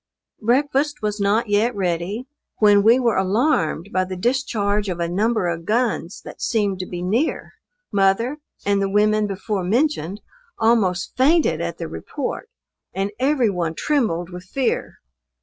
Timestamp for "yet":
1.47-1.75